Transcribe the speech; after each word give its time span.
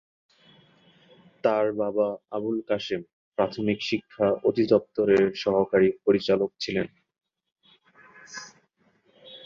তার 1.43 1.65
বাবা 1.73 2.07
আবুল 2.31 2.57
কাশেম 2.67 3.01
প্রাথমিক 3.37 3.79
শিক্ষা 3.89 4.27
অধিদপ্তরের 4.49 5.25
সহকারী 5.35 5.89
পরিচালক 6.05 6.49
ছিলেন। 6.59 6.87